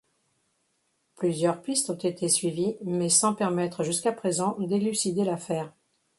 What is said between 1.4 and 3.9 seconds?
pistes ont été suivies, mais sans permettre